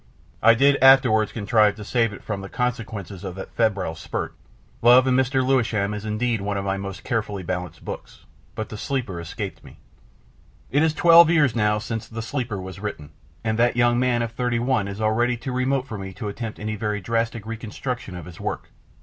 I 0.41 0.55
did 0.55 0.77
afterwards 0.81 1.31
contrive 1.31 1.75
to 1.75 1.85
save 1.85 2.11
it 2.11 2.23
from 2.23 2.41
the 2.41 2.49
consequences 2.49 3.23
of 3.23 3.35
that 3.35 3.53
febrile 3.53 3.93
spurt 3.93 4.33
Love 4.81 5.05
and 5.05 5.15
Mr. 5.15 5.45
Lewisham 5.45 5.93
is 5.93 6.05
indeed 6.05 6.41
one 6.41 6.57
of 6.57 6.65
my 6.65 6.75
most 6.75 7.03
carefully 7.03 7.43
balanced 7.43 7.85
books 7.85 8.25
but 8.55 8.69
the 8.69 8.77
Sleeper 8.79 9.19
escaped 9.19 9.63
me. 9.63 9.77
It 10.71 10.81
is 10.81 10.95
twelve 10.95 11.29
years 11.29 11.55
now 11.55 11.77
since 11.77 12.07
the 12.07 12.23
Sleeper 12.23 12.59
was 12.59 12.79
written, 12.79 13.11
and 13.43 13.59
that 13.59 13.77
young 13.77 13.99
man 13.99 14.23
of 14.23 14.31
thirty 14.31 14.57
one 14.57 14.87
is 14.87 14.99
already 14.99 15.37
too 15.37 15.51
remote 15.51 15.85
for 15.85 15.99
me 15.99 16.13
to 16.13 16.29
attempt 16.29 16.57
any 16.57 16.75
very 16.75 16.99
drastic 16.99 17.45
reconstruction 17.45 18.15
of 18.15 18.25
his 18.25 18.39
work. 18.39 18.69